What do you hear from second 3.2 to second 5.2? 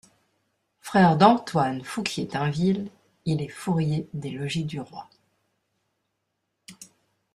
il est fourrier des logis du roi.